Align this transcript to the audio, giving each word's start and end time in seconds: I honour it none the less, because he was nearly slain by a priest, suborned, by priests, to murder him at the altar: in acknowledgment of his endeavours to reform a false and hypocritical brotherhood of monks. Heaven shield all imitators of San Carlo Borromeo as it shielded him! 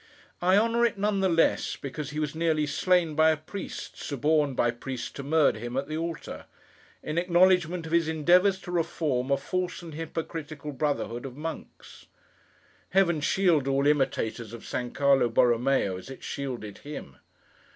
I 0.41 0.57
honour 0.57 0.83
it 0.83 0.97
none 0.97 1.19
the 1.19 1.29
less, 1.29 1.75
because 1.75 2.09
he 2.09 2.17
was 2.19 2.33
nearly 2.33 2.65
slain 2.65 3.13
by 3.13 3.29
a 3.29 3.37
priest, 3.37 3.97
suborned, 4.01 4.55
by 4.55 4.71
priests, 4.71 5.11
to 5.11 5.21
murder 5.21 5.59
him 5.59 5.77
at 5.77 5.87
the 5.87 5.95
altar: 5.95 6.45
in 7.03 7.19
acknowledgment 7.19 7.85
of 7.85 7.91
his 7.91 8.07
endeavours 8.07 8.59
to 8.61 8.71
reform 8.71 9.29
a 9.29 9.37
false 9.37 9.83
and 9.83 9.93
hypocritical 9.93 10.71
brotherhood 10.71 11.23
of 11.23 11.37
monks. 11.37 12.07
Heaven 12.89 13.21
shield 13.21 13.67
all 13.67 13.85
imitators 13.85 14.53
of 14.53 14.65
San 14.65 14.89
Carlo 14.89 15.29
Borromeo 15.29 15.97
as 15.97 16.09
it 16.09 16.23
shielded 16.23 16.79
him! 16.79 17.17